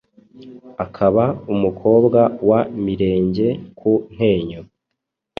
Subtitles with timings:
[0.85, 1.23] akaba
[1.53, 2.19] umukobwa
[2.49, 4.59] wa Mirenge ku Ntenyo